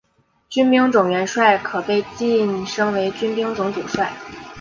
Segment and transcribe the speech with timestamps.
[0.49, 4.11] 军兵种元帅可被晋升为军兵种主帅。